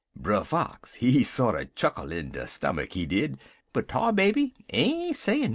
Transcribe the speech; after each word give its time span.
"Brer 0.15 0.43
Fox, 0.43 0.95
he 0.95 1.21
sorter 1.21 1.65
chuckle 1.75 2.11
in 2.11 2.33
his 2.33 2.49
stummick, 2.57 2.93
he 2.93 3.05
did, 3.05 3.37
but 3.71 3.87
Tar 3.87 4.11
Baby 4.11 4.55
ain't 4.71 5.15
sayin' 5.15 5.41
nothin'. 5.41 5.49